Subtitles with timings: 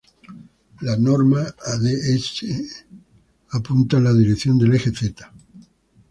[0.85, 2.47] La normal a d"S"
[3.51, 5.31] apunta en la dirección del eje "z".